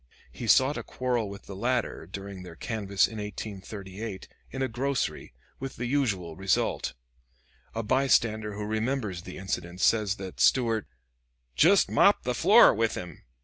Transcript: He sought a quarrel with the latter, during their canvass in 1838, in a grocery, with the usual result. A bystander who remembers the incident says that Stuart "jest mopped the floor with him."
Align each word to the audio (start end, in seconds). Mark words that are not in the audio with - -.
He 0.31 0.47
sought 0.47 0.77
a 0.79 0.83
quarrel 0.83 1.29
with 1.29 1.43
the 1.43 1.55
latter, 1.55 2.07
during 2.07 2.41
their 2.41 2.55
canvass 2.55 3.07
in 3.07 3.19
1838, 3.19 4.27
in 4.49 4.63
a 4.63 4.67
grocery, 4.67 5.31
with 5.59 5.75
the 5.75 5.85
usual 5.85 6.35
result. 6.35 6.95
A 7.75 7.83
bystander 7.83 8.55
who 8.55 8.65
remembers 8.65 9.21
the 9.21 9.37
incident 9.37 9.79
says 9.79 10.15
that 10.15 10.39
Stuart 10.39 10.87
"jest 11.55 11.91
mopped 11.91 12.23
the 12.23 12.33
floor 12.33 12.73
with 12.73 12.95
him." 12.95 13.21